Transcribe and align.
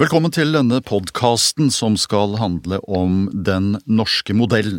Velkommen 0.00 0.32
til 0.32 0.54
denne 0.54 0.78
podkasten 0.80 1.66
som 1.68 1.92
skal 2.00 2.38
handle 2.40 2.78
om 2.88 3.26
den 3.36 3.74
norske 3.84 4.32
modellen. 4.32 4.78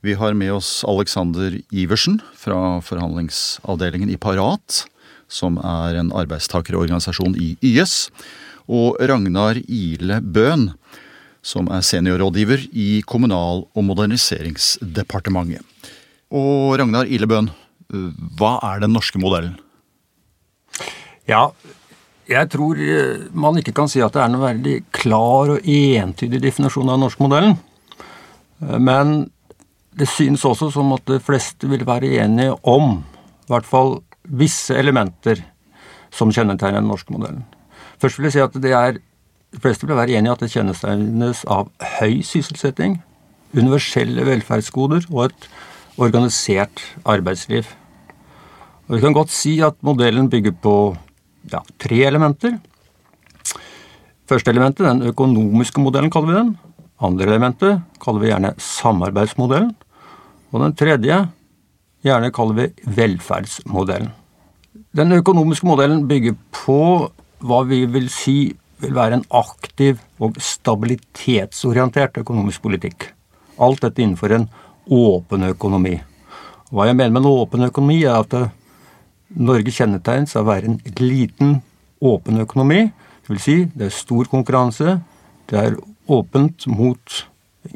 Vi 0.00 0.14
har 0.16 0.32
med 0.32 0.54
oss 0.54 0.70
Alexander 0.88 1.58
Iversen 1.68 2.22
fra 2.40 2.78
forhandlingsavdelingen 2.80 4.08
i 4.08 4.16
Parat, 4.16 4.86
som 5.28 5.58
er 5.60 5.98
en 6.00 6.08
arbeidstakerorganisasjon 6.16 7.36
i 7.36 7.50
YS, 7.60 8.08
og 8.64 8.96
Ragnar 9.10 9.60
Ile 9.60 10.22
Bøhn, 10.24 10.70
som 11.44 11.68
er 11.68 11.84
seniorrådgiver 11.84 12.64
i 12.72 13.02
Kommunal- 13.04 13.66
og 13.76 13.84
moderniseringsdepartementet. 13.90 15.60
Og 16.32 16.78
Ragnar 16.80 17.04
Ile 17.12 17.28
Bøhn, 17.28 17.52
hva 18.40 18.54
er 18.72 18.80
den 18.86 18.96
norske 18.96 19.20
modellen? 19.20 19.60
Ja, 21.28 21.50
jeg 22.30 22.50
tror 22.52 22.78
eh, 22.78 23.26
man 23.34 23.58
ikke 23.58 23.74
kan 23.76 23.90
si 23.90 24.02
at 24.04 24.14
det 24.14 24.22
er 24.22 24.30
noen 24.30 24.46
veldig 24.46 24.76
klar 24.94 25.54
og 25.56 25.66
entydig 25.66 26.40
definisjon 26.42 26.88
av 26.88 26.96
den 26.96 27.06
norske 27.06 27.24
modellen. 27.24 27.56
Eh, 28.62 28.78
men 28.78 29.30
det 29.98 30.08
synes 30.08 30.44
også 30.46 30.70
som 30.72 30.92
at 30.94 31.06
de 31.10 31.18
fleste 31.22 31.68
vil 31.68 31.86
være 31.86 32.12
enige 32.22 32.54
om 32.62 33.00
i 33.00 33.50
hvert 33.50 33.66
fall 33.66 33.98
visse 34.22 34.76
elementer 34.78 35.42
som 36.14 36.30
kjennetegner 36.30 36.78
den 36.78 36.90
norske 36.90 37.12
modellen. 37.14 37.42
Først 38.00 38.18
vil 38.18 38.28
jeg 38.28 38.38
si 38.38 38.44
at 38.44 38.58
det 38.62 38.74
er, 38.76 39.00
De 39.50 39.58
fleste 39.58 39.82
vil 39.82 39.98
være 39.98 40.14
enige 40.14 40.30
i 40.30 40.34
at 40.36 40.42
det 40.44 40.52
kjennetegnes 40.52 41.40
av 41.50 41.72
høy 41.98 42.20
sysselsetting, 42.22 43.00
universelle 43.50 44.22
velferdsgoder 44.22 45.08
og 45.10 45.24
et 45.24 45.48
organisert 45.98 46.84
arbeidsliv. 47.02 47.66
Og 48.86 48.94
Vi 48.94 49.00
kan 49.00 49.12
godt 49.12 49.34
si 49.34 49.58
at 49.58 49.74
modellen 49.82 50.30
bygger 50.30 50.54
på 50.62 50.76
ja, 51.48 51.62
tre 51.80 52.02
elementer. 52.08 52.58
Første 54.30 54.52
elementet, 54.52 54.86
den 54.86 55.10
økonomiske 55.10 55.82
modellen, 55.82 56.10
kaller 56.12 56.30
vi 56.30 56.38
den. 56.38 56.54
Andre 57.00 57.26
elementet 57.26 57.80
kaller 58.02 58.22
vi 58.22 58.30
gjerne 58.30 58.54
samarbeidsmodellen. 58.60 59.72
Og 60.50 60.64
den 60.64 60.76
tredje 60.78 61.20
gjerne 62.04 62.32
kaller 62.34 62.58
vi 62.58 62.92
velferdsmodellen. 62.98 64.12
Den 64.96 65.14
økonomiske 65.14 65.66
modellen 65.66 66.06
bygger 66.10 66.36
på 66.54 66.80
hva 67.46 67.62
vi 67.66 67.84
vil 67.90 68.10
si 68.12 68.52
vil 68.80 68.94
være 68.96 69.18
en 69.18 69.26
aktiv 69.36 69.98
og 70.22 70.38
stabilitetsorientert 70.40 72.20
økonomisk 72.22 72.62
politikk. 72.64 73.10
Alt 73.60 73.84
dette 73.84 74.02
innenfor 74.02 74.32
en 74.34 74.46
åpen 74.90 75.44
økonomi. 75.50 75.98
Hva 76.70 76.86
jeg 76.88 76.96
mener 76.96 77.12
med 77.12 77.24
en 77.24 77.32
åpen 77.42 77.66
økonomi, 77.66 78.00
er 78.04 78.22
at 78.22 78.34
Norge 79.30 79.72
kjennetegnes 79.74 80.34
av 80.36 80.44
å 80.44 80.50
være 80.50 80.70
en 80.70 80.78
liten, 80.98 81.60
åpen 82.02 82.40
økonomi. 82.42 82.88
Det 83.22 83.34
vil 83.34 83.42
si, 83.42 83.56
det 83.74 83.88
er 83.88 83.94
stor 83.94 84.28
konkurranse. 84.30 84.98
Det 85.50 85.58
er 85.58 85.76
åpent 86.10 86.66
mot 86.70 87.20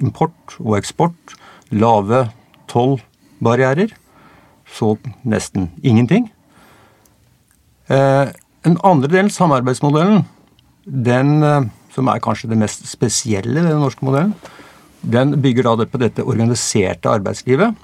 import 0.01 0.57
og 0.59 0.79
eksport. 0.79 1.37
Lave 1.71 2.27
tollbarrierer. 2.71 3.95
Så 4.75 4.97
nesten 5.23 5.71
ingenting. 5.85 6.31
Eh, 7.87 8.33
den 8.65 8.79
andre 8.83 9.11
delen, 9.13 9.31
samarbeidsmodellen, 9.31 10.25
den 10.85 11.43
eh, 11.45 11.69
som 11.95 12.09
er 12.11 12.23
kanskje 12.25 12.51
det 12.51 12.59
mest 12.59 12.87
spesielle 12.91 13.61
ved 13.61 13.71
den 13.71 13.83
norske 13.85 14.07
modellen, 14.07 14.35
den 15.05 15.37
bygger 15.43 15.69
da 15.69 15.85
på 15.85 16.01
dette 16.01 16.25
organiserte 16.25 17.13
arbeidslivet 17.13 17.77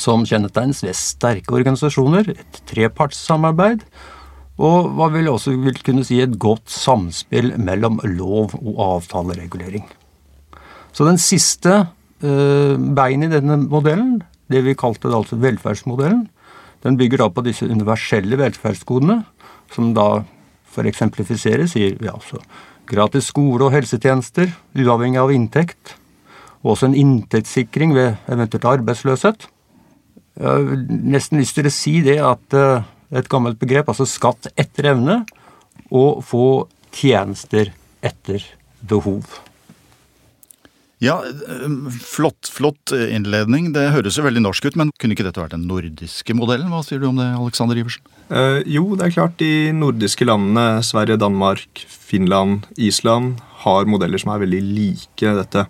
som 0.00 0.24
kjennetegnes 0.28 0.82
ved 0.84 0.96
sterke 0.98 1.54
organisasjoner, 1.56 2.30
et 2.34 2.60
trepartssamarbeid, 2.70 3.84
og 4.62 4.92
hva 4.94 5.08
vil 5.10 5.32
også 5.32 5.56
vil 5.58 5.80
kunne 5.82 6.04
si 6.06 6.20
et 6.22 6.36
godt 6.38 6.70
samspill 6.70 7.52
mellom 7.58 7.98
lov 8.06 8.54
og 8.60 8.76
avtaleregulering. 8.86 9.86
Så 10.94 11.06
den 11.08 11.18
siste 11.18 11.80
uh, 11.82 12.74
beinet 12.94 13.32
i 13.32 13.40
denne 13.40 13.58
modellen, 13.64 14.20
det 14.50 14.62
vi 14.66 14.76
kalte 14.78 15.10
det 15.10 15.18
altså 15.18 15.40
velferdsmodellen, 15.42 16.28
den 16.84 16.98
bygger 17.00 17.24
da 17.24 17.30
på 17.32 17.42
disse 17.46 17.66
universelle 17.66 18.38
velferdsgodene, 18.38 19.22
som 19.72 19.90
da 19.96 20.22
for 20.70 20.86
eksemplifiseres 20.86 21.74
sier 21.74 21.96
vi 21.98 22.10
altså 22.10 22.38
gratis 22.90 23.30
skole 23.32 23.66
og 23.66 23.72
helsetjenester, 23.74 24.50
uavhengig 24.76 25.20
av 25.20 25.32
inntekt, 25.32 25.96
og 26.62 26.74
også 26.74 26.90
en 26.90 26.98
inntektssikring 26.98 27.94
ved 27.96 28.20
eventuelt 28.32 28.68
arbeidsløshet. 28.68 29.48
Jeg 30.34 30.50
har 30.50 30.84
nesten 31.14 31.38
lyst 31.38 31.54
til 31.58 31.68
å 31.68 31.72
si 31.72 31.94
det 32.04 32.18
at 32.22 32.58
eh, 32.58 32.84
et 33.14 33.30
gammelt 33.30 33.60
begrep, 33.60 33.90
altså 33.90 34.06
skatt 34.08 34.50
etter 34.58 34.90
evne, 34.94 35.22
og 35.94 36.24
få 36.26 36.46
tjenester 36.94 37.70
etter 38.04 38.42
behov. 38.82 39.38
Ja, 41.04 41.20
eh, 41.26 41.68
flott, 42.02 42.50
flott 42.50 42.94
innledning. 42.94 43.72
Det 43.76 43.90
høres 43.94 44.18
jo 44.18 44.24
veldig 44.26 44.42
norsk 44.42 44.66
ut, 44.70 44.78
men 44.80 44.90
kunne 44.98 45.14
ikke 45.16 45.26
dette 45.26 45.42
vært 45.42 45.54
den 45.54 45.68
nordiske 45.70 46.36
modellen? 46.36 46.70
Hva 46.72 46.82
sier 46.86 47.02
du 47.02 47.08
om 47.10 47.20
det, 47.20 47.30
Alexander 47.38 47.78
Iversen? 47.78 48.02
Eh, 48.32 48.62
jo, 48.74 48.94
det 48.96 49.08
er 49.08 49.16
klart 49.18 49.38
de 49.42 49.70
nordiske 49.76 50.26
landene, 50.26 50.82
Sverige, 50.86 51.20
Danmark, 51.20 51.84
Finland, 51.86 52.66
Island, 52.80 53.42
har 53.64 53.86
modeller 53.90 54.20
som 54.20 54.32
er 54.34 54.42
veldig 54.44 54.62
like 54.64 55.34
dette. 55.38 55.66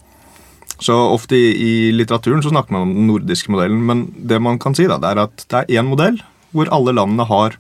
Så 0.83 0.95
Ofte 1.15 1.37
i, 1.39 1.51
i, 1.55 1.73
litteraturen 1.95 2.43
så 2.43 2.51
snakker 2.51 2.75
man 2.75 2.89
om 2.89 2.95
den 2.95 3.07
nordiske 3.09 3.53
modellen, 3.53 3.85
men 3.87 4.07
det 4.17 4.41
man 4.43 4.59
kan 4.63 4.75
si 4.77 4.89
da, 4.91 4.99
det 5.01 5.13
er 5.13 5.23
at 5.27 5.45
det 5.47 5.61
er 5.61 5.81
én 5.81 5.89
modell 5.89 6.19
hvor 6.55 6.71
alle 6.75 6.95
landene 6.95 7.27
har 7.29 7.57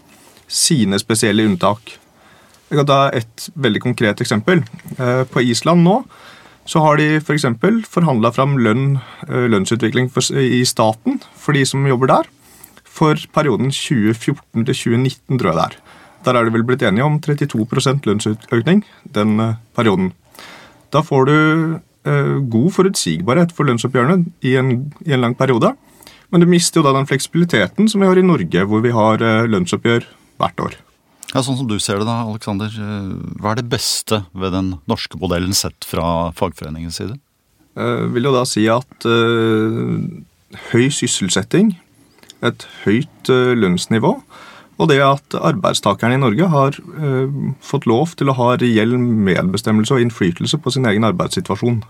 sine 0.50 0.98
spesielle 1.02 1.46
unntak. 1.46 1.96
Jeg 2.70 2.80
kan 2.80 2.88
ta 2.88 3.00
et 3.14 3.48
veldig 3.54 3.82
konkret 3.82 4.22
eksempel. 4.22 4.62
Eh, 4.98 5.22
på 5.30 5.42
Island 5.42 5.84
nå 5.86 6.00
så 6.64 6.80
har 6.80 6.96
de 6.96 7.18
f.eks. 7.20 7.44
For 7.60 7.80
forhandla 7.98 8.30
fram 8.32 8.56
lønn, 8.58 8.98
eh, 9.28 9.46
lønnsutvikling 9.52 10.08
for, 10.12 10.24
i 10.32 10.62
staten 10.66 11.20
for 11.36 11.56
de 11.56 11.64
som 11.68 11.84
jobber 11.86 12.10
der, 12.10 12.30
for 12.84 13.18
perioden 13.34 13.72
2014 13.74 14.64
til 14.64 14.74
2019, 14.74 15.38
tror 15.38 15.50
jeg 15.50 15.58
det 15.58 15.66
er. 15.66 15.78
Der 16.24 16.38
er 16.38 16.46
de 16.46 16.54
vel 16.54 16.64
blitt 16.64 16.82
enige 16.86 17.04
om 17.04 17.18
32% 17.20 18.06
lønnsøkning 18.08 18.84
den 19.16 19.40
eh, 19.40 19.58
perioden. 19.76 20.12
Da 20.94 21.02
får 21.04 21.28
du 21.28 21.36
god 22.04 22.72
forutsigbarhet 22.74 23.52
for 23.56 23.64
lønnsoppgjørene 23.64 24.26
i 24.44 24.54
en, 24.60 24.74
i 25.06 25.14
en, 25.16 25.22
lang 25.22 25.36
periode. 25.38 25.70
Men 26.34 26.42
du 26.42 26.48
mister 26.50 26.80
jo 26.80 26.86
da 26.86 26.94
den 26.96 27.06
fleksibiliteten 27.06 27.86
som 27.90 28.02
vi 28.02 28.08
har 28.10 28.18
i 28.18 28.26
Norge, 28.26 28.64
hvor 28.66 28.82
vi 28.84 28.90
har 28.94 29.22
eh, 29.22 29.44
lønnsoppgjør 29.46 30.08
hvert 30.42 30.62
år. 30.64 30.72
Ja, 31.30 31.42
Sånn 31.42 31.58
som 31.60 31.68
du 31.70 31.76
ser 31.82 32.00
det 32.00 32.08
da, 32.08 32.24
Alexander. 32.26 32.74
Eh, 32.74 33.12
hva 33.38 33.52
er 33.52 33.60
det 33.60 33.70
beste 33.70 34.24
ved 34.34 34.50
den 34.54 34.72
norske 34.90 35.20
modellen 35.20 35.54
sett 35.54 35.86
fra 35.86 36.32
fagforeningens 36.34 36.98
side? 36.98 37.20
Jeg 37.78 38.10
vil 38.14 38.28
jo 38.28 38.34
da 38.34 38.44
si 38.46 38.64
at 38.70 39.06
uh, 39.06 39.98
høy 40.70 40.84
sysselsetting, 40.94 41.72
et 42.46 42.66
høyt 42.84 43.30
uh, 43.34 43.50
lønnsnivå, 43.58 44.12
og 44.74 44.90
det 44.90 44.98
at 45.04 45.36
arbeidstakerne 45.38 46.16
i 46.16 46.22
Norge 46.22 46.48
har 46.50 46.78
eh, 46.78 47.34
fått 47.62 47.86
lov 47.90 48.14
til 48.18 48.30
å 48.30 48.36
ha 48.38 48.54
reell 48.58 48.96
medbestemmelse 48.98 49.94
og 49.94 50.02
innflytelse 50.02 50.58
på 50.58 50.72
sin 50.74 50.88
egen 50.90 51.06
arbeidssituasjon. 51.06 51.82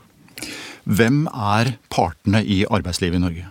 Hvem 0.85 1.25
er 1.33 1.77
partene 1.93 2.43
i 2.45 2.65
arbeidslivet 2.69 3.17
i 3.17 3.23
Norge? 3.23 3.47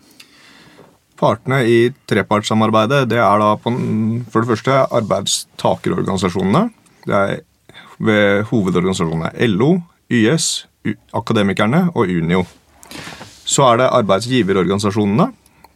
Partene 1.18 1.64
i 1.66 1.78
trepartssamarbeidet 2.10 3.08
det 3.10 3.22
er 3.22 3.42
da 3.42 3.54
på, 3.58 3.74
for 4.30 4.44
det 4.44 4.52
første 4.52 4.78
arbeidstakerorganisasjonene. 5.00 6.68
Det 7.08 7.16
er 7.18 7.42
ved 8.04 8.44
hovedorganisasjonene 8.52 9.32
LO, 9.54 9.78
YS, 10.14 10.68
Akademikerne 11.16 11.88
og 11.96 12.12
Unio. 12.12 12.44
Så 13.48 13.66
er 13.72 13.82
det 13.82 13.94
arbeidsgiverorganisasjonene. 14.02 15.32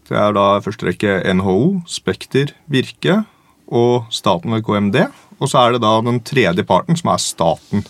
Det 0.07 0.19
er 0.19 0.35
da 0.35 0.45
første 0.63 0.87
rekke 0.87 1.17
NHO, 1.35 1.81
Spekter, 1.89 2.53
Virke 2.71 3.21
og 3.67 4.11
staten 4.13 4.55
ved 4.55 4.65
KMD. 4.67 4.99
Og 5.37 5.51
så 5.51 5.61
er 5.61 5.75
det 5.75 5.83
da 5.83 5.93
den 6.01 6.21
tredje 6.25 6.65
parten, 6.67 6.97
som 6.97 7.11
er 7.13 7.21
staten. 7.21 7.83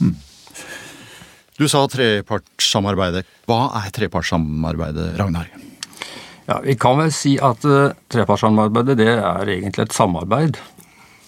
Hmm. 0.00 0.16
Du 1.54 1.68
sa 1.70 1.84
trepartssamarbeidet. 1.86 3.22
Hva 3.46 3.68
er 3.78 3.92
trepartssamarbeidet, 3.94 5.12
Ragnar? 5.20 5.52
Ja, 6.48 6.58
Vi 6.64 6.74
kan 6.76 6.98
vel 6.98 7.12
si 7.14 7.36
at 7.38 7.62
uh, 7.64 7.94
trepartssamarbeidet 8.12 8.98
det 9.00 9.12
er 9.14 9.48
egentlig 9.48 9.86
et 9.86 9.96
samarbeid 9.96 10.58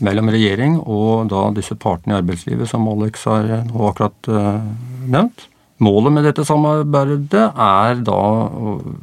mellom 0.05 0.29
regjering 0.29 0.75
og 0.83 1.31
da 1.33 1.47
disse 1.57 1.77
partene 1.81 2.17
i 2.17 2.19
arbeidslivet, 2.21 2.69
som 2.69 2.89
Alex 2.91 3.25
har 3.25 3.47
nå 3.71 3.87
akkurat 3.89 4.29
uh, 4.29 4.59
nevnt. 5.07 5.47
Målet 5.81 6.13
med 6.13 6.25
dette 6.25 6.45
samarbeidet 6.49 7.47
er 7.53 7.99
da 8.05 8.21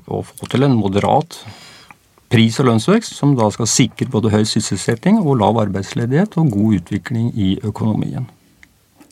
å 0.10 0.22
få 0.26 0.50
til 0.50 0.66
en 0.66 0.78
moderat 0.78 1.38
pris- 2.34 2.58
og 2.62 2.68
lønnsvekst, 2.72 3.14
som 3.14 3.36
da 3.38 3.50
skal 3.54 3.70
sikre 3.70 4.10
både 4.10 4.32
høy 4.34 4.42
sysselsetting 4.50 5.20
og 5.22 5.38
lav 5.42 5.60
arbeidsledighet 5.68 6.38
og 6.42 6.50
god 6.56 6.80
utvikling 6.80 7.30
i 7.38 7.54
økonomien. 7.62 8.26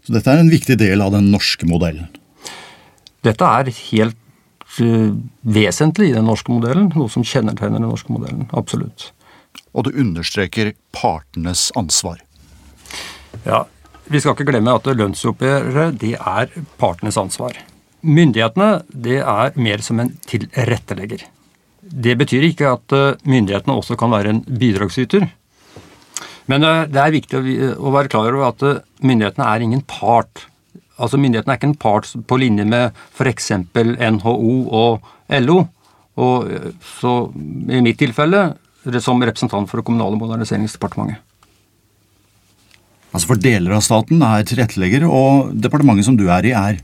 Så 0.01 0.15
dette 0.15 0.33
er 0.33 0.41
en 0.41 0.49
viktig 0.49 0.79
del 0.81 1.03
av 1.05 1.13
den 1.13 1.29
norske 1.33 1.67
modellen? 1.69 2.09
Dette 3.21 3.45
er 3.45 3.69
helt 3.91 4.17
uh, 4.81 5.11
vesentlig 5.45 6.09
i 6.09 6.15
den 6.15 6.25
norske 6.25 6.49
modellen, 6.53 6.89
noe 6.97 7.11
som 7.13 7.25
kjennetegner 7.25 7.77
den 7.77 7.91
norske 7.91 8.13
modellen. 8.13 8.47
Absolutt. 8.57 9.11
Og 9.77 9.85
du 9.85 9.91
understreker 9.93 10.73
partenes 10.95 11.69
ansvar? 11.77 12.23
Ja, 13.45 13.65
vi 14.11 14.19
skal 14.19 14.33
ikke 14.33 14.49
glemme 14.49 14.73
at 14.75 14.89
lønnsoppgjøret 14.89 15.99
det 16.01 16.15
er 16.17 16.49
partenes 16.81 17.19
ansvar. 17.21 17.53
Myndighetene 18.01 18.81
det 18.89 19.19
er 19.21 19.53
mer 19.61 19.85
som 19.85 20.01
en 20.01 20.15
tilrettelegger. 20.25 21.27
Det 21.91 22.15
betyr 22.19 22.47
ikke 22.47 22.71
at 22.71 22.95
eh, 22.95 23.19
myndighetene 23.27 23.75
også 23.75 23.97
kan 23.99 24.13
være 24.13 24.31
en 24.31 24.41
bidragsyter. 24.45 25.27
Men 26.51 26.63
eh, 26.67 26.85
det 26.87 27.01
er 27.01 27.15
viktig 27.17 27.41
å 27.75 27.91
være 27.93 28.11
klar 28.11 28.31
over 28.31 28.47
at 28.51 28.63
eh, 28.67 28.79
myndighetene 29.03 29.47
er 29.47 29.65
ingen 29.65 29.83
part. 29.87 30.47
Altså 31.01 31.19
Myndighetene 31.19 31.53
er 31.53 31.59
ikke 31.59 31.71
en 31.71 31.81
part 31.81 32.07
på 32.27 32.39
linje 32.39 32.65
med 32.67 32.97
f.eks. 33.17 33.51
NHO 33.75 34.55
og 34.81 35.11
LO. 35.41 35.65
Og 36.21 36.47
så 36.99 37.11
i 37.71 37.79
mitt 37.81 37.97
tilfelle 37.97 38.51
som 39.01 39.21
representant 39.23 39.69
for 39.69 39.79
Det 39.79 39.87
kommunale 39.87 40.19
moderniseringsdepartementet. 40.19 41.21
Altså 43.11 43.27
For 43.27 43.41
deler 43.41 43.75
av 43.75 43.83
staten 43.83 44.21
er 44.23 44.45
tilrettelegger, 44.47 45.03
og 45.07 45.51
departementet 45.59 46.07
som 46.07 46.19
du 46.19 46.27
er 46.31 46.47
i, 46.47 46.53
er 46.55 46.79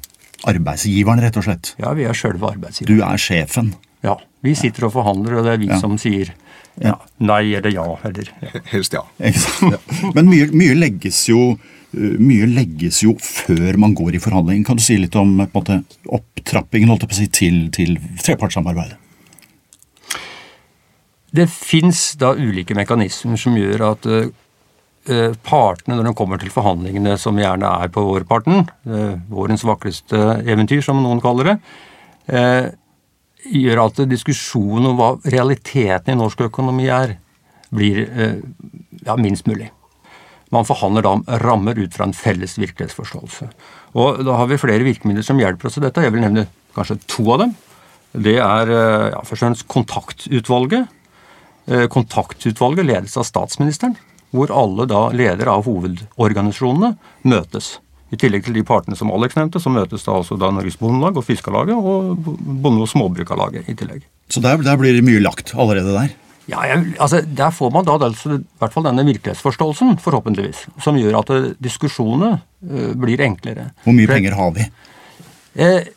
arbeidsgiveren, 0.47 1.21
rett 1.23 1.37
og 1.39 1.45
slett? 1.47 1.73
Ja, 1.79 1.93
vi 1.95 2.07
er 2.07 2.17
sjølve 2.17 2.49
arbeidsgiveren. 2.55 2.97
Du 2.97 3.05
er 3.05 3.21
sjefen? 3.21 3.71
Ja. 4.05 4.17
Vi 4.45 4.53
sitter 4.57 4.87
og 4.87 4.93
forhandler, 4.93 5.39
og 5.39 5.47
det 5.47 5.55
er 5.55 5.61
vi 5.61 5.71
ja. 5.71 5.79
som 5.81 5.97
sier 6.01 6.33
ja, 6.77 6.93
nei 7.25 7.55
eller 7.57 7.73
ja. 7.73 7.85
Eller, 8.05 8.29
ja. 8.41 8.61
Helst 8.69 8.93
ja. 8.93 9.03
Men 10.15 10.29
mye, 10.29 10.47
mye, 10.53 10.75
legges 10.77 11.23
jo, 11.29 11.55
mye 11.91 12.47
legges 12.51 13.01
jo 13.05 13.15
før 13.23 13.79
man 13.81 13.95
går 13.97 14.17
i 14.17 14.21
forhandling. 14.21 14.63
Kan 14.67 14.77
du 14.77 14.85
si 14.85 14.99
litt 15.01 15.17
om 15.17 15.33
måte, 15.41 15.81
opptrappingen 16.05 16.93
holdt 16.93 17.07
jeg 17.07 17.11
på 17.11 17.17
å 17.17 17.21
si, 17.21 17.29
til, 17.41 17.61
til 17.73 17.97
trepartssamarbeidet? 18.23 18.99
Det 21.37 21.49
fins 21.51 22.13
da 22.17 22.31
ulike 22.37 22.77
mekanismer 22.77 23.39
som 23.41 23.57
gjør 23.57 23.83
at 23.89 24.05
uh, 24.07 24.29
partene, 25.45 25.97
når 25.97 26.07
de 26.07 26.17
kommer 26.17 26.39
til 26.41 26.53
forhandlingene, 26.53 27.17
som 27.19 27.37
gjerne 27.39 27.67
er 27.83 27.91
på 27.93 28.03
vårparten, 28.03 28.65
vårens 29.31 29.63
vakreste 29.67 30.19
eventyr, 30.43 30.81
som 30.83 30.99
noen 31.03 31.21
kaller 31.23 31.53
det, 31.53 31.57
gjør 33.53 33.83
at 33.85 34.03
diskusjonen 34.09 34.91
om 34.91 34.99
hva 34.99 35.09
realiteten 35.27 36.13
i 36.13 36.19
norsk 36.19 36.45
økonomi 36.49 36.89
er, 36.91 37.17
blir 37.69 38.05
ja, 39.03 39.17
minst 39.19 39.47
mulig. 39.49 39.69
Man 40.55 40.63
forhandler 40.63 41.03
da 41.03 41.11
om 41.17 41.23
rammer 41.43 41.75
ut 41.75 41.95
fra 41.95 42.05
en 42.07 42.15
felles 42.15 42.55
virkelighetsforståelse. 42.55 43.49
Og 43.99 44.21
Da 44.23 44.37
har 44.39 44.47
vi 44.47 44.59
flere 44.61 44.85
virkemidler 44.87 45.25
som 45.27 45.39
hjelper 45.41 45.67
oss 45.67 45.75
i 45.79 45.83
dette. 45.83 46.05
Jeg 46.05 46.15
vil 46.15 46.23
nevne 46.23 46.45
kanskje 46.77 47.01
to 47.11 47.25
av 47.35 47.41
dem. 47.43 47.55
Det 48.15 48.37
er 48.39 48.71
ja, 48.71 49.19
først 49.19 49.41
og 49.41 49.43
fremst 49.43 49.67
kontaktutvalget, 49.67 50.87
Eh, 51.67 51.87
kontaktutvalget 51.91 52.85
ledes 52.87 53.17
av 53.19 53.25
statsministeren, 53.27 53.97
hvor 54.31 54.51
alle 54.55 54.85
da 54.87 55.07
ledere 55.11 55.51
av 55.51 55.65
hovedorganisasjonene 55.67 56.93
møtes. 57.27 57.77
I 58.07 58.19
tillegg 58.19 58.45
til 58.45 58.55
de 58.55 58.63
partene 58.63 58.95
som 58.95 59.09
Alex 59.11 59.35
nevnte, 59.35 59.59
så 59.59 59.71
møtes 59.73 60.05
da 60.05 60.13
også 60.15 60.37
da 60.39 60.47
Norges 60.55 60.77
Bondelag 60.79 61.17
og 61.19 61.25
Fiskarlaget 61.27 61.75
og 61.75 62.15
Bonde- 62.23 62.85
og 62.85 62.87
Småbrukarlaget 62.91 63.67
i 63.67 63.75
tillegg. 63.75 64.05
Så 64.31 64.43
der, 64.43 64.61
der, 64.63 64.79
blir 64.79 64.95
det 64.95 65.03
mye 65.03 65.23
lagt 65.23 65.51
allerede 65.55 65.91
der? 65.95 66.13
Ja, 66.47 66.61
jeg, 66.63 66.93
altså 67.03 67.19
Der 67.21 67.51
får 67.51 67.73
man 67.75 67.83
da 67.83 67.97
altså, 67.99 68.37
i 68.37 68.59
hvert 68.61 68.71
fall 68.73 68.87
denne 68.87 69.03
virkelighetsforståelsen, 69.09 69.97
forhåpentligvis, 69.99 70.63
som 70.83 70.95
gjør 70.95 71.19
at 71.19 71.33
eh, 71.35 71.49
diskusjonene 71.63 72.37
uh, 72.39 72.93
blir 72.95 73.23
enklere. 73.25 73.71
Hvor 73.83 73.97
mye 73.97 74.07
penger 74.07 74.37
har 74.39 74.55
vi? 74.55 74.69
Eh, 75.59 75.91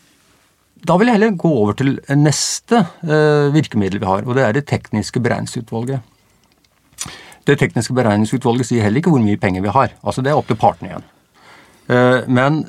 da 0.82 0.96
vil 0.96 1.10
jeg 1.10 1.18
heller 1.18 1.38
gå 1.38 1.52
over 1.62 1.76
til 1.78 1.98
neste 2.16 2.82
eh, 3.04 3.52
virkemiddel 3.54 4.00
vi 4.00 4.08
har, 4.08 4.24
og 4.24 4.34
det 4.34 4.46
er 4.46 4.56
det 4.56 4.66
tekniske 4.70 5.22
beregningsutvalget. 5.22 6.00
Det 7.46 7.56
tekniske 7.60 7.94
beregningsutvalget 7.96 8.68
sier 8.68 8.84
heller 8.84 9.02
ikke 9.02 9.12
hvor 9.12 9.22
mye 9.22 9.38
penger 9.40 9.62
vi 9.64 9.72
har. 9.74 9.94
altså 10.02 10.24
Det 10.24 10.32
er 10.32 10.40
opp 10.40 10.48
til 10.48 10.58
partene 10.60 10.90
igjen. 10.90 11.08
Uh, 11.90 12.22
men 12.30 12.62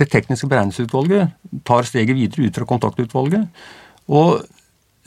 det 0.00 0.08
tekniske 0.10 0.48
beregningsutvalget 0.50 1.30
tar 1.66 1.86
steget 1.86 2.16
videre 2.18 2.48
ut 2.48 2.58
fra 2.58 2.66
kontaktutvalget 2.66 3.46
og 4.10 4.42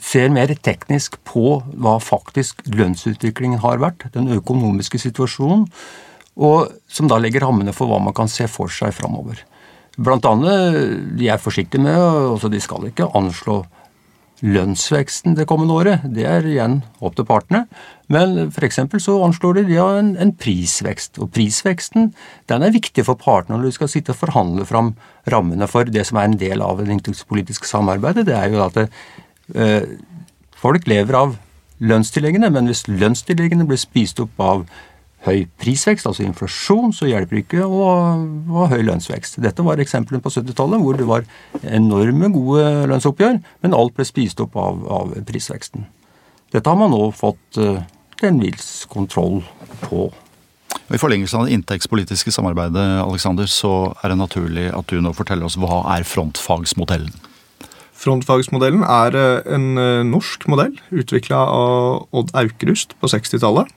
ser 0.00 0.30
mer 0.32 0.50
teknisk 0.64 1.18
på 1.26 1.58
hva 1.74 1.98
faktisk 2.02 2.62
lønnsutviklingen 2.70 3.60
har 3.62 3.82
vært, 3.82 4.06
den 4.14 4.30
økonomiske 4.38 5.00
situasjonen, 5.02 5.66
og 6.38 6.70
som 6.86 7.10
da 7.10 7.18
legger 7.18 7.42
rammene 7.44 7.74
for 7.74 7.90
hva 7.90 7.98
man 8.02 8.14
kan 8.14 8.30
se 8.30 8.46
for 8.50 8.70
seg 8.70 8.94
framover. 8.94 9.42
Blant 9.98 10.26
annet, 10.30 11.16
de 11.18 11.26
er 11.26 11.42
forsiktige 11.42 11.82
med 11.82 11.98
altså 11.98 12.50
De 12.52 12.60
skal 12.62 12.86
ikke 12.86 13.10
anslå 13.18 13.64
lønnsveksten 14.44 15.34
det 15.38 15.46
kommende 15.50 15.74
året. 15.74 16.04
Det 16.14 16.24
er 16.28 16.46
igjen 16.46 16.80
opp 17.02 17.16
til 17.18 17.26
partene. 17.26 17.64
Men 18.12 18.48
f.eks. 18.48 18.78
så 19.02 19.16
anslår 19.24 19.58
de 19.58 19.74
ja, 19.74 19.88
en, 19.98 20.12
en, 20.20 20.32
prisvekst. 20.32 21.18
Og 21.22 21.32
prisveksten 21.34 22.12
den 22.50 22.64
er 22.64 22.74
viktig 22.74 23.04
for 23.06 23.18
partene 23.20 23.58
når 23.58 23.68
de 23.68 23.74
skal 23.78 23.90
sitte 23.92 24.14
og 24.14 24.20
forhandle 24.20 24.66
fram 24.68 24.94
rammene 25.28 25.68
for 25.70 25.88
det 25.90 26.06
som 26.08 26.20
er 26.20 26.30
en 26.30 26.38
del 26.40 26.62
av 26.64 26.80
det 26.80 26.94
inntektspolitiske 26.94 27.68
samarbeidet. 27.68 28.28
Det 28.28 28.36
er 28.38 28.54
jo 28.54 28.62
at 28.64 28.78
det, 28.78 28.88
eh, 29.54 29.82
folk 30.58 30.86
lever 30.90 31.18
av 31.18 31.36
lønnstilleggene, 31.78 32.50
men 32.50 32.70
hvis 32.70 32.86
lønnstilleggene 32.90 33.66
blir 33.66 33.80
spist 33.80 34.20
opp 34.22 34.42
av 34.42 34.64
høy 35.26 35.48
prisvekst, 35.58 36.06
altså 36.06 36.24
inflasjon, 36.24 36.92
så 36.94 37.08
hjelper 37.08 37.38
det 37.38 37.44
ikke 37.46 37.66
å 37.66 37.88
ha 38.54 38.68
høy 38.70 38.80
lønnsvekst. 38.86 39.40
Dette 39.42 39.64
var 39.66 39.82
eksemplene 39.82 40.22
på 40.22 40.32
70-tallet 40.32 40.84
hvor 40.84 40.98
det 40.98 41.08
var 41.08 41.26
enorme 41.64 42.30
gode 42.34 42.86
lønnsoppgjør, 42.92 43.40
men 43.64 43.76
alt 43.76 43.96
ble 43.96 44.06
spist 44.06 44.40
opp 44.44 44.56
av, 44.58 44.84
av 44.86 45.16
prisveksten. 45.28 45.88
Dette 46.54 46.70
har 46.70 46.78
man 46.80 46.94
nå 46.94 47.10
fått 47.16 47.60
uh, 47.60 47.82
en 48.24 48.40
viss 48.40 48.86
kontroll 48.90 49.42
på. 49.84 50.08
I 50.88 51.00
forlengelse 51.00 51.36
av 51.36 51.48
det 51.48 51.56
inntektspolitiske 51.56 52.32
samarbeidet 52.32 52.84
Alexander, 53.02 53.48
så 53.50 53.90
er 54.00 54.12
det 54.12 54.20
naturlig 54.20 54.68
at 54.72 54.88
du 54.88 55.02
nå 55.04 55.12
forteller 55.16 55.48
oss 55.48 55.58
hva 55.60 55.82
er 55.96 56.06
frontfagsmodellen? 56.08 57.12
Frontfagsmodellen 57.98 58.84
er 58.86 59.16
eh, 59.18 59.54
en 59.56 59.66
eh, 59.80 60.06
norsk 60.06 60.46
modell 60.50 60.76
utvikla 60.94 61.40
av 61.50 62.06
Odd 62.14 62.30
Aukrust 62.38 62.94
på 63.00 63.10
60-tallet. 63.10 63.72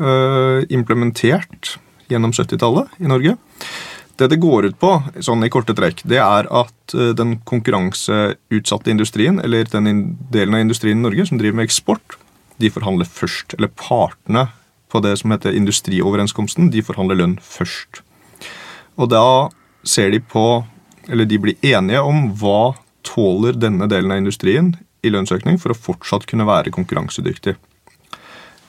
Eh, 0.00 0.64
implementert 0.72 1.76
gjennom 2.08 2.32
70-tallet 2.32 2.88
i 2.98 3.08
Norge. 3.10 3.36
Det 4.16 4.28
det 4.28 4.40
går 4.40 4.70
ut 4.70 4.78
på, 4.80 4.92
sånn 5.20 5.44
i 5.44 5.50
korte 5.52 5.74
trekk, 5.76 6.00
det 6.08 6.20
er 6.22 6.48
at 6.48 6.94
eh, 6.96 7.12
den 7.16 7.38
konkurranseutsatte 7.48 8.92
industrien, 8.92 9.40
eller 9.40 9.68
den 9.68 10.16
delen 10.32 10.56
av 10.56 10.64
industrien 10.64 11.00
i 11.00 11.04
Norge 11.04 11.26
som 11.28 11.40
driver 11.40 11.60
med 11.60 11.68
eksport, 11.68 12.16
de 12.56 12.70
forhandler 12.72 13.08
først. 13.08 13.56
Eller 13.58 13.72
partene 13.76 14.46
på 14.92 15.00
det 15.04 15.16
som 15.20 15.32
heter 15.32 15.56
industrioverenskomsten, 15.56 16.70
de 16.72 16.84
forhandler 16.84 17.20
lønn 17.20 17.36
først. 17.44 18.00
Og 18.96 19.10
da 19.12 19.50
ser 19.84 20.12
de 20.12 20.20
på, 20.20 20.62
eller 21.08 21.28
de 21.28 21.40
blir 21.40 21.68
enige 21.74 22.00
om 22.00 22.30
hva 22.40 22.74
tåler 23.04 23.56
denne 23.58 23.88
delen 23.90 24.12
av 24.14 24.22
industrien 24.22 24.72
i 25.02 25.10
lønnsøkning 25.12 25.58
for 25.60 25.74
å 25.74 25.78
fortsatt 25.88 26.28
kunne 26.30 26.46
være 26.48 26.72
konkurransedyktig. 26.72 27.56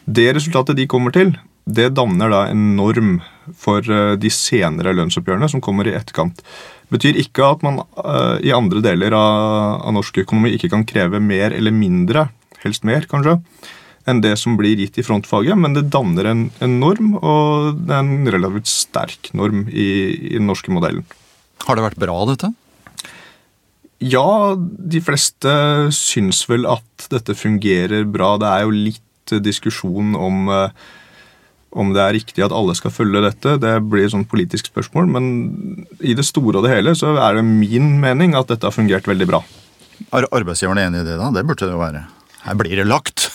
Det 0.06 0.34
resultatet 0.36 0.78
de 0.78 0.88
kommer 0.90 1.14
til, 1.16 1.36
det 1.64 1.94
danner 1.96 2.32
da 2.32 2.42
en 2.52 2.74
norm 2.76 3.14
for 3.56 3.84
eh, 3.88 4.16
de 4.20 4.32
senere 4.34 4.92
lønnsoppgjørene 4.98 5.48
som 5.52 5.64
kommer 5.64 5.88
i 5.88 5.96
etterkant. 5.96 6.42
Det 6.44 6.98
betyr 6.98 7.20
ikke 7.24 7.46
at 7.48 7.64
man 7.66 7.80
uh, 7.98 8.36
i 8.44 8.52
andre 8.54 8.84
deler 8.84 9.16
av, 9.18 9.80
av, 9.80 9.94
norsk 9.96 10.20
økonomi 10.26 10.52
ikke 10.54 10.70
kan 10.70 10.84
kreve 10.86 11.22
mer 11.24 11.56
eller 11.56 11.74
mindre, 11.74 12.28
helst 12.62 12.84
mer 12.86 13.08
kanskje, 13.10 13.40
enn 14.06 14.20
det 14.22 14.36
som 14.38 14.60
blir 14.60 14.78
gitt 14.78 15.00
i 15.00 15.06
frontfaget, 15.08 15.58
men 15.58 15.74
det 15.74 15.88
danner 15.96 16.28
en, 16.30 16.44
en 16.62 16.76
norm, 16.84 17.16
og 17.18 17.80
det 17.88 17.96
er 17.96 18.04
en 18.04 18.30
relativt 18.36 18.70
sterk 18.70 19.32
norm 19.34 19.64
i, 19.72 19.88
i 20.34 20.36
den 20.36 20.52
norske 20.52 20.76
modellen. 20.76 21.08
Har 21.64 21.80
det 21.80 21.88
vært 21.88 22.04
bra, 22.04 22.20
dette? 22.30 22.52
Ja, 24.04 24.54
de 24.60 25.02
fleste 25.02 25.56
syns 25.96 26.44
vel 26.52 26.68
at 26.68 27.08
dette 27.10 27.34
fungerer 27.40 28.04
bra. 28.04 28.36
Det 28.42 28.52
er 28.52 28.68
jo 28.68 28.76
litt 28.76 29.02
diskusjon 29.44 30.16
om 30.20 30.50
eh, 30.52 30.84
om 31.74 31.94
det 31.94 32.02
er 32.04 32.16
riktig 32.18 32.44
at 32.46 32.54
alle 32.54 32.76
skal 32.78 32.94
følge 32.94 33.24
dette, 33.26 33.56
det 33.62 33.74
blir 33.90 34.06
et 34.06 34.14
sånn 34.14 34.28
politisk 34.30 34.70
spørsmål. 34.70 35.08
Men 35.16 35.26
i 36.06 36.16
det 36.18 36.26
store 36.28 36.60
og 36.60 36.68
det 36.68 36.74
hele 36.76 36.94
så 36.98 37.16
er 37.18 37.40
det 37.40 37.46
min 37.48 37.96
mening 38.04 38.36
at 38.38 38.52
dette 38.52 38.68
har 38.68 38.76
fungert 38.76 39.10
veldig 39.10 39.30
bra. 39.30 39.42
Er 40.14 40.30
arbeidsgiverne 40.30 40.88
enig 40.88 41.02
i 41.04 41.08
det, 41.08 41.18
da? 41.18 41.32
Det 41.34 41.46
burde 41.48 41.66
det 41.66 41.74
jo 41.74 41.82
være. 41.82 42.04
Her 42.44 42.60
blir 42.60 42.78
det 42.78 42.86
lagt. 42.90 43.26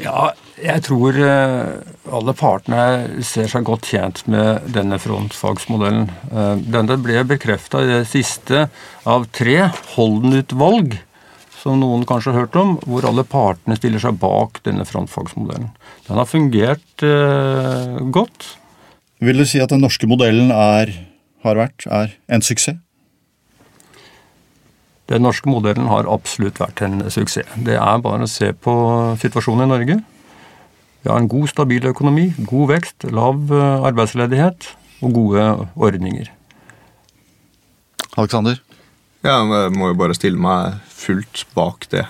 Ja, 0.00 0.32
jeg 0.58 0.84
tror 0.86 1.16
eh, 1.20 1.74
alle 2.14 2.34
partene 2.38 3.22
ser 3.26 3.50
seg 3.50 3.66
godt 3.68 3.88
tjent 3.90 4.22
med 4.30 4.64
denne 4.74 4.98
frontfagsmodellen. 5.02 6.08
Eh, 6.30 6.54
denne 6.64 6.98
ble 7.02 7.24
bekrefta 7.28 7.82
i 7.84 7.90
det 7.90 8.04
siste 8.10 8.68
av 9.10 9.28
tre 9.34 9.68
Holden-utvalg 9.94 10.96
som 11.64 11.80
noen 11.80 12.04
kanskje 12.04 12.34
har 12.34 12.44
hørt 12.44 12.58
om, 12.60 12.76
hvor 12.84 13.06
alle 13.08 13.24
partene 13.24 13.78
stiller 13.78 14.02
seg 14.02 14.18
bak 14.20 14.60
denne 14.66 14.84
frontfagsmodellen. 14.84 15.70
Den 16.04 16.20
har 16.20 16.28
fungert 16.28 17.04
eh, 17.06 18.00
godt. 18.12 18.50
Vil 19.24 19.40
du 19.40 19.46
si 19.48 19.62
at 19.64 19.72
den 19.72 19.80
norske 19.84 20.08
modellen 20.10 20.52
er, 20.52 20.92
har 21.46 21.60
vært, 21.60 21.86
er 21.88 22.12
en 22.28 22.44
suksess? 22.44 22.80
Den 25.08 25.24
norske 25.24 25.48
modellen 25.48 25.88
har 25.90 26.08
absolutt 26.08 26.60
vært 26.60 26.80
en 26.84 27.02
suksess. 27.12 27.48
Det 27.64 27.76
er 27.76 28.04
bare 28.04 28.24
å 28.24 28.30
se 28.30 28.52
på 28.56 28.74
situasjonen 29.20 29.66
i 29.66 29.72
Norge. 29.72 29.98
Vi 31.04 31.12
har 31.12 31.20
en 31.20 31.28
god, 31.28 31.50
stabil 31.52 31.84
økonomi, 31.88 32.30
god 32.48 32.74
vekst, 32.74 33.08
lav 33.12 33.52
eh, 33.52 33.88
arbeidsledighet 33.88 34.68
og 35.04 35.16
gode 35.16 35.48
ordninger. 35.76 36.28
Alexander? 38.20 38.60
Ja, 39.24 39.38
jeg 39.40 39.72
må 39.72 39.88
jo 39.88 39.96
bare 39.96 40.12
stille 40.16 40.36
meg 40.36 40.82
fullt 40.92 41.46
bak 41.56 41.86
det. 41.94 42.04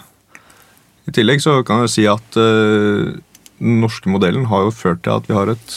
I 1.06 1.12
tillegg 1.14 1.44
så 1.44 1.60
kan 1.66 1.84
jeg 1.84 1.92
si 1.92 2.06
at 2.10 2.38
uh, 2.40 3.12
den 3.60 3.76
norske 3.84 4.10
modellen 4.10 4.48
har 4.50 4.64
jo 4.66 4.72
ført 4.74 5.04
til 5.04 5.14
at 5.14 5.28
vi 5.28 5.36
har 5.36 5.52
et 5.52 5.76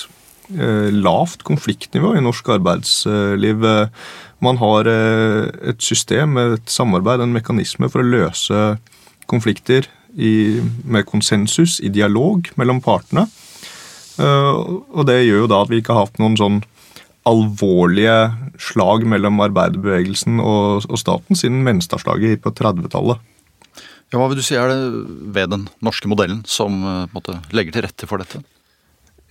uh, 0.58 0.90
lavt 0.90 1.46
konfliktnivå 1.46 2.16
i 2.18 2.24
norsk 2.26 2.50
arbeidsliv. 2.56 3.68
Man 4.42 4.62
har 4.64 4.90
uh, 4.90 5.46
et 5.62 5.78
system, 5.86 6.40
et 6.42 6.74
samarbeid, 6.74 7.22
en 7.22 7.38
mekanisme 7.38 7.92
for 7.94 8.02
å 8.02 8.10
løse 8.18 8.64
konflikter 9.30 9.86
i, 10.18 10.58
med 10.90 11.06
konsensus, 11.06 11.78
i 11.86 11.94
dialog 11.94 12.50
mellom 12.58 12.82
partene. 12.82 13.28
og 14.18 15.04
det 15.06 15.20
gjør 15.28 15.44
jo 15.44 15.50
da 15.52 15.60
at 15.62 15.70
vi 15.70 15.78
ikke 15.78 15.94
har 15.94 16.08
hatt 16.08 16.18
noen 16.18 16.38
sånn 16.40 16.56
alvorlige 17.28 18.18
slag 18.62 19.06
mellom 19.10 19.42
arbeiderbevegelsen 19.44 20.40
og, 20.42 20.88
og 20.88 21.02
staten 21.02 21.38
siden 21.38 21.64
Menstadslaget 21.66 22.42
på 22.44 22.54
30-tallet. 22.56 23.20
Ja, 24.08 24.22
hva 24.22 24.30
vil 24.32 24.40
du 24.40 24.46
si 24.46 24.56
er 24.56 24.72
det 24.72 24.80
ved 25.36 25.52
den 25.52 25.66
norske 25.84 26.08
modellen 26.08 26.46
som 26.48 26.80
eh, 26.80 27.10
måte, 27.12 27.42
legger 27.52 27.76
til 27.76 27.84
rette 27.84 28.08
for 28.08 28.24
dette? 28.24 28.40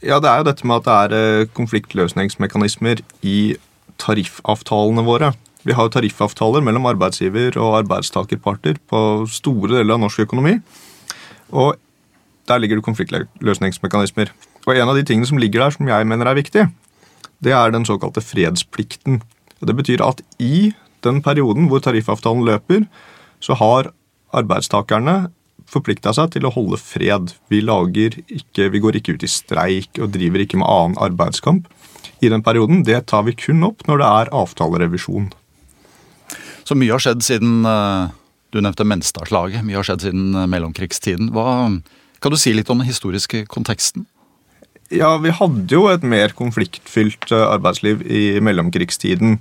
Ja, 0.04 0.20
Det 0.20 0.28
er 0.28 0.42
jo 0.42 0.48
dette 0.50 0.68
med 0.68 0.82
at 0.82 0.86
det 0.86 0.96
er 0.96 1.40
eh, 1.40 1.48
konfliktløsningsmekanismer 1.56 3.00
i 3.24 3.56
tariffavtalene 4.02 5.04
våre. 5.06 5.32
Vi 5.64 5.74
har 5.74 5.88
jo 5.88 5.94
tariffavtaler 5.96 6.62
mellom 6.62 6.84
arbeidsgiver 6.92 7.56
og 7.56 7.80
arbeidstakerparter 7.80 8.76
på 8.86 9.00
store 9.32 9.78
deler 9.78 9.96
av 9.96 10.04
norsk 10.04 10.26
økonomi. 10.26 10.58
Og 11.56 11.80
der 12.46 12.60
ligger 12.60 12.78
det 12.78 12.86
konfliktløsningsmekanismer. 12.86 14.30
Og 14.66 14.76
en 14.76 14.90
av 14.92 14.98
de 14.98 15.06
tingene 15.08 15.26
som 15.26 15.40
ligger 15.40 15.64
der 15.64 15.74
som 15.74 15.88
jeg 15.88 16.06
mener 16.06 16.28
er 16.28 16.38
viktig, 16.38 16.66
det 17.44 17.52
er 17.52 17.72
den 17.74 17.86
såkalte 17.88 18.22
fredsplikten. 18.24 19.20
Det 19.60 19.76
betyr 19.76 20.04
at 20.04 20.22
i 20.42 20.72
den 21.04 21.22
perioden 21.24 21.68
hvor 21.70 21.82
tariffavtalen 21.84 22.46
løper, 22.46 22.86
så 23.40 23.56
har 23.60 23.92
arbeidstakerne 24.36 25.26
forplikta 25.70 26.12
seg 26.14 26.32
til 26.34 26.46
å 26.46 26.52
holde 26.54 26.78
fred. 26.80 27.32
Vi, 27.50 27.62
ikke, 27.62 28.68
vi, 28.72 28.82
går 28.82 29.00
ikke 29.00 29.16
ut 29.16 29.26
i 29.26 29.30
streik 29.30 30.00
og 30.00 30.12
driver 30.14 30.42
ikke 30.42 30.60
med 30.60 30.70
annen 30.70 31.00
arbeidskamp 31.02 31.68
i 32.22 32.30
den 32.32 32.44
perioden. 32.46 32.84
Det 32.86 33.02
tar 33.10 33.26
vi 33.26 33.36
kun 33.36 33.64
opp 33.66 33.86
når 33.88 34.02
det 34.02 34.12
er 34.20 34.32
avtalerevisjon. 34.42 35.30
Så 36.66 36.74
mye 36.78 36.94
har 36.94 37.02
skjedd 37.02 37.22
siden 37.22 37.66
eh, 37.68 38.14
du 38.54 38.60
nevnte 38.62 38.86
Menstadslaget. 38.86 39.62
Mye 39.66 39.78
har 39.78 39.86
skjedd 39.86 40.06
siden 40.08 40.34
eh, 40.34 40.48
mellomkrigstiden. 40.50 41.30
Hva, 41.34 41.68
kan 42.22 42.34
du 42.34 42.38
si 42.40 42.54
litt 42.56 42.70
om 42.72 42.82
den 42.82 42.90
historiske 42.90 43.44
konteksten? 43.50 44.06
Ja, 44.94 45.16
vi 45.18 45.32
hadde 45.34 45.74
jo 45.74 45.88
et 45.90 46.04
mer 46.06 46.30
konfliktfylt 46.38 47.32
eh, 47.34 47.42
arbeidsliv 47.42 48.04
i 48.06 48.38
mellomkrigstiden. 48.44 49.40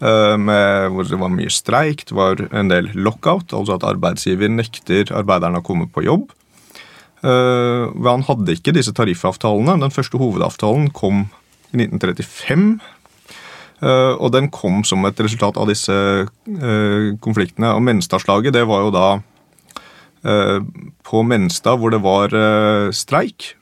Eh, 0.00 0.36
med, 0.40 0.88
hvor 0.92 1.04
det 1.04 1.18
var 1.20 1.32
mye 1.32 1.52
streik, 1.52 2.06
det 2.08 2.16
var 2.16 2.40
en 2.48 2.72
del 2.72 2.88
lockout, 2.96 3.52
altså 3.52 3.76
at 3.76 3.84
arbeidsgiver 3.84 4.48
nekter 4.52 5.12
arbeiderne 5.12 5.60
å 5.60 5.66
komme 5.66 5.88
på 5.92 6.06
jobb. 6.06 6.32
Uh, 7.26 7.88
han 8.04 8.22
hadde 8.28 8.54
ikke 8.54 8.74
disse 8.76 8.92
tariffavtalene. 8.94 9.80
Den 9.80 9.90
første 9.90 10.20
hovedavtalen 10.20 10.90
kom 10.94 11.24
i 11.72 11.80
1935. 11.80 12.66
Uh, 13.80 14.14
og 14.20 14.30
den 14.36 14.46
kom 14.52 14.84
som 14.86 15.02
et 15.08 15.18
resultat 15.24 15.56
av 15.58 15.66
disse 15.66 15.96
konfliktene. 17.24 17.72
Og 17.72 17.82
Menstadslaget 17.82 18.54
det 18.54 18.66
var 18.68 18.84
jo 18.84 18.92
da 18.94 19.08
på 21.06 21.22
Menstad 21.26 21.80
hvor 21.80 21.92
det 21.94 22.02
var 22.04 22.32
streik 22.94 23.54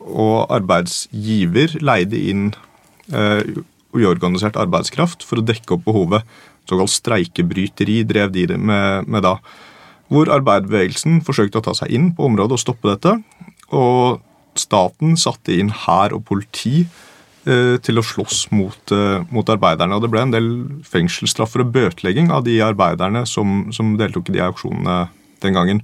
og 0.00 0.50
arbeidsgiver 0.52 1.76
leide 1.84 2.20
inn 2.30 2.46
eh, 3.12 3.42
uorganisert 3.96 4.58
arbeidskraft 4.60 5.24
for 5.26 5.40
å 5.40 5.46
dekke 5.46 5.76
opp 5.76 5.84
behovet. 5.88 6.38
Såkalt 6.68 6.92
streikebryteri 6.94 8.00
drev 8.06 8.32
de 8.34 8.46
med, 8.54 9.08
med 9.10 9.24
da. 9.26 9.36
Hvor 10.10 10.30
arbeiderbevegelsen 10.32 11.20
forsøkte 11.26 11.60
å 11.60 11.66
ta 11.68 11.74
seg 11.76 11.92
inn 11.94 12.10
på 12.14 12.26
området 12.28 12.56
og 12.56 12.62
stoppe 12.62 12.90
dette. 12.92 13.16
Og 13.74 14.20
staten 14.58 15.16
satte 15.20 15.54
inn 15.54 15.70
hær 15.84 16.14
og 16.16 16.24
politi 16.28 16.82
eh, 16.82 17.76
til 17.82 18.00
å 18.00 18.06
slåss 18.06 18.48
mot, 18.54 18.94
eh, 18.94 19.22
mot, 19.30 19.50
arbeiderne. 19.54 19.96
Og 19.96 20.04
det 20.04 20.12
ble 20.12 20.24
en 20.26 20.34
del 20.34 20.50
fengselsstraffer 20.86 21.64
og 21.64 21.72
bøtelegging 21.76 22.32
av 22.34 22.46
de 22.46 22.58
arbeiderne 22.66 23.24
som, 23.28 23.68
som 23.74 23.96
deltok 24.00 24.30
i 24.30 24.38
de 24.38 24.44
auksjonene 24.48 25.00
den 25.44 25.56
gangen. 25.56 25.82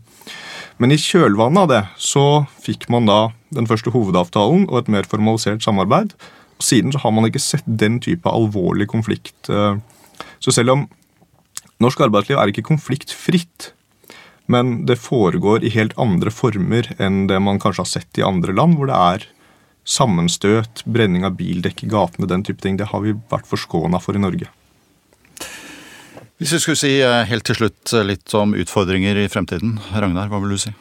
Men 0.83 0.93
i 0.93 1.01
kjølvannet 1.01 1.63
av 1.65 1.71
det 1.71 1.83
så 2.03 2.27
fikk 2.63 2.91
man 2.93 3.09
da 3.09 3.21
den 3.55 3.69
første 3.71 3.93
hovedavtalen 3.95 4.67
og 4.71 4.81
et 4.81 4.91
mer 4.93 5.07
formalisert 5.09 5.65
samarbeid. 5.65 6.15
Og 6.57 6.65
siden 6.65 6.93
så 6.93 7.03
har 7.03 7.15
man 7.15 7.29
ikke 7.29 7.43
sett 7.43 7.67
den 7.67 8.01
type 8.03 8.31
alvorlig 8.31 8.89
konflikt. 8.91 9.37
Eh, 9.49 9.79
så 10.41 10.55
selv 10.55 10.75
om 10.75 10.87
norsk 11.83 12.07
arbeidsliv 12.07 12.41
er 12.41 12.53
ikke 12.53 12.67
konfliktfritt, 12.67 13.73
men 14.47 14.85
det 14.87 15.01
foregår 15.03 15.65
i 15.67 15.73
helt 15.75 15.97
andre 16.01 16.31
former 16.31 16.89
enn 17.03 17.27
det 17.31 17.41
man 17.43 17.59
kanskje 17.61 17.83
har 17.83 17.91
sett 17.91 18.21
i 18.21 18.25
andre 18.25 18.55
land, 18.55 18.79
hvor 18.79 18.89
det 18.91 18.97
er 18.97 19.27
sammenstøt, 19.87 20.83
brenning 20.87 21.27
av 21.27 21.37
bildekk 21.39 21.85
i 21.85 21.91
gatene, 21.91 22.29
den 22.31 22.45
type 22.47 22.63
ting. 22.63 22.79
Det 22.79 22.91
har 22.91 23.03
vi 23.05 23.15
vært 23.31 23.47
forskåna 23.51 24.01
for 24.03 24.19
i 24.19 24.23
Norge. 24.23 24.49
Hvis 26.37 26.53
vi 26.53 26.61
skulle 26.61 26.81
si 26.81 26.97
eh, 27.01 27.23
helt 27.31 27.47
til 27.49 27.57
slutt 27.57 27.93
eh, 27.97 28.05
litt 28.05 28.35
om 28.37 28.53
utfordringer 28.59 29.17
i 29.23 29.29
fremtiden. 29.33 29.79
Ragnar, 29.95 30.29
hva 30.29 30.43
vil 30.43 30.53
du 30.53 30.61
si? 30.61 30.73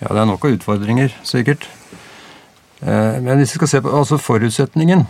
Ja, 0.00 0.14
det 0.14 0.22
er 0.22 0.28
nok 0.28 0.44
av 0.44 0.56
utfordringer, 0.56 1.12
sikkert. 1.28 1.66
Eh, 2.80 3.20
men 3.20 3.36
hvis 3.36 3.54
vi 3.54 3.60
skal 3.60 3.70
se 3.74 3.80
på 3.84 3.92
altså 3.92 4.16
forutsetningen 4.20 5.06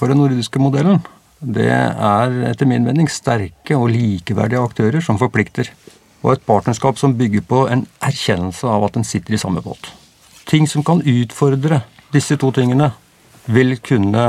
for 0.00 0.10
den 0.10 0.18
nordiske 0.18 0.58
modellen, 0.58 1.02
det 1.38 1.68
er 1.70 2.32
etter 2.48 2.66
min 2.66 2.86
mening 2.86 3.06
sterke 3.12 3.76
og 3.76 3.90
likeverdige 3.92 4.62
aktører 4.62 5.04
som 5.04 5.18
forplikter. 5.20 5.68
Og 6.24 6.32
et 6.32 6.46
partnerskap 6.46 6.98
som 6.98 7.14
bygger 7.18 7.44
på 7.46 7.66
en 7.70 7.84
erkjennelse 8.02 8.66
av 8.66 8.88
at 8.88 8.96
en 8.98 9.06
sitter 9.06 9.36
i 9.36 9.38
samme 9.38 9.62
båt. 9.62 9.92
Ting 10.48 10.66
som 10.66 10.82
kan 10.86 11.02
utfordre 11.04 11.82
disse 12.14 12.38
to 12.40 12.50
tingene, 12.54 12.90
vil 13.46 13.76
kunne 13.78 14.24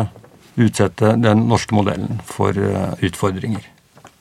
utsette 0.58 1.16
den 1.22 1.48
norske 1.50 1.74
modellen 1.74 2.22
for 2.26 2.54
utfordringer. 3.02 3.64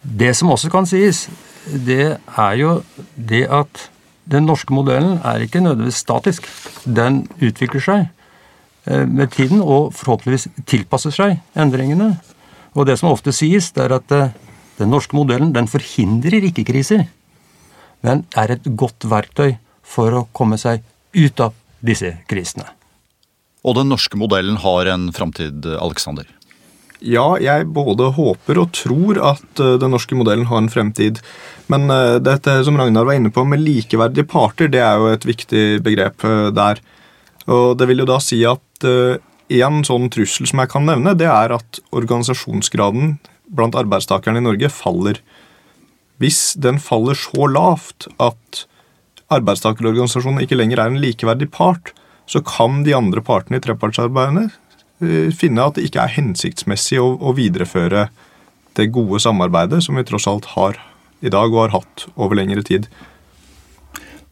Det 0.01 0.33
som 0.37 0.53
også 0.55 0.71
kan 0.73 0.87
sies, 0.89 1.27
det 1.67 2.17
er 2.17 2.57
jo 2.61 2.79
det 3.17 3.45
at 3.51 3.89
den 4.27 4.47
norske 4.49 4.75
modellen 4.75 5.21
er 5.25 5.45
ikke 5.45 5.63
nødvendigvis 5.63 6.03
statisk. 6.03 6.47
Den 6.85 7.25
utvikler 7.39 7.83
seg 7.83 8.07
eh, 8.87 9.05
med 9.07 9.31
tiden 9.37 9.63
og 9.63 9.93
forhåpentligvis 9.95 10.49
tilpasser 10.67 11.15
seg 11.15 11.39
endringene. 11.55 12.17
Og 12.75 12.89
det 12.89 12.99
som 13.01 13.13
ofte 13.13 13.35
sies, 13.35 13.71
det 13.77 13.87
er 13.87 13.97
at 14.01 14.17
eh, 14.17 14.35
den 14.81 14.91
norske 14.93 15.17
modellen 15.17 15.55
den 15.55 15.71
forhindrer 15.71 16.45
ikke 16.51 16.67
kriser, 16.69 17.07
men 18.05 18.27
er 18.37 18.57
et 18.57 18.67
godt 18.77 19.07
verktøy 19.09 19.57
for 19.87 20.13
å 20.13 20.27
komme 20.37 20.59
seg 20.61 20.83
ut 21.17 21.41
av 21.41 21.55
disse 21.87 22.13
krisene. 22.29 22.67
Og 23.67 23.79
den 23.79 23.89
norske 23.91 24.19
modellen 24.19 24.59
har 24.63 24.91
en 24.93 25.09
framtid, 25.15 25.65
Aleksander? 25.79 26.29
Ja, 27.05 27.37
jeg 27.43 27.69
både 27.77 28.09
håper 28.17 28.61
og 28.63 28.73
tror 28.77 29.19
at 29.35 29.61
uh, 29.61 29.77
den 29.81 29.93
norske 29.93 30.17
modellen 30.17 30.49
har 30.49 30.63
en 30.63 30.73
fremtid. 30.73 31.21
Men 31.73 31.91
uh, 31.93 32.17
dette 32.23 32.59
som 32.65 32.79
Ragnar 32.81 33.05
var 33.09 33.19
inne 33.19 33.33
på 33.33 33.45
med 33.45 33.61
likeverdige 33.61 34.29
parter, 34.31 34.71
det 34.73 34.81
er 34.81 34.97
jo 34.97 35.11
et 35.13 35.27
viktig 35.29 35.65
begrep 35.85 36.25
uh, 36.25 36.49
der. 36.57 36.81
Og 37.53 37.77
det 37.79 37.91
vil 37.91 38.01
jo 38.03 38.09
da 38.09 38.19
si 38.23 38.41
at 38.49 38.87
en 38.87 39.77
sånn 39.87 40.09
trussel 40.11 40.49
som 40.51 40.61
jeg 40.61 40.71
kan 40.73 40.85
nevne, 40.89 41.15
det 41.15 41.29
er 41.31 41.55
at 41.55 41.79
organisasjonsgraden 41.95 43.15
blant 43.55 43.79
arbeidstakerne 43.79 44.43
i 44.43 44.45
Norge 44.45 44.69
faller. 44.75 45.21
Hvis 46.19 46.57
den 46.59 46.81
faller 46.83 47.15
så 47.15 47.47
lavt 47.47 48.09
at 48.19 48.65
arbeidstakerorganisasjonene 49.31 50.43
ikke 50.43 50.59
lenger 50.59 50.83
er 50.83 50.91
en 50.91 51.01
likeverdig 51.01 51.53
part, 51.55 51.95
så 52.27 52.43
kan 52.43 52.83
de 52.83 52.97
andre 52.99 53.23
partene 53.23 53.61
i 53.61 53.63
trepartsarbeidet 53.63 54.49
Eh, 54.51 54.66
finne 55.37 55.67
at 55.69 55.77
det 55.77 55.89
ikke 55.89 56.05
er 56.05 56.15
hensiktsmessig 56.15 57.01
å, 57.03 57.11
å, 57.21 57.35
videreføre 57.37 58.07
det 58.77 58.87
gode 58.95 59.21
samarbeidet 59.21 59.83
som 59.85 59.99
vi 59.99 60.05
tross 60.09 60.29
alt 60.31 60.49
har 60.55 60.81
i 61.25 61.33
dag 61.33 61.53
og 61.53 61.67
har 61.67 61.75
hatt 61.79 62.07
over 62.15 62.39
lengre 62.39 62.65
tid. 62.65 62.89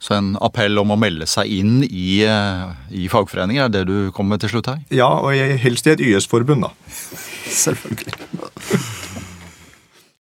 Så 0.04 0.18
en 0.18 0.34
appell 0.44 0.76
om 0.80 0.92
å 0.92 0.98
melde 1.00 1.24
seg 1.30 1.48
inn 1.48 1.78
i, 1.86 2.24
eh, 2.28 2.64
i 2.92 3.06
fagforeninger, 3.08 3.64
er 3.64 3.72
det 3.72 3.86
du 3.88 4.10
kommer 4.12 4.34
med 4.34 4.44
til 4.44 4.52
slutt 4.52 4.68
her? 4.68 4.82
Ja, 4.92 5.08
og 5.08 5.32
helst 5.32 5.88
i 5.88 5.94
et 5.94 6.02
YS-forbund, 6.04 6.66
da. 6.66 6.72
Selvfølgelig. 7.48 8.12